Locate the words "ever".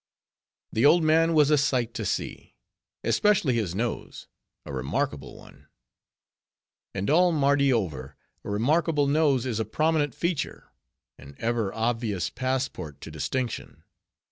11.37-11.71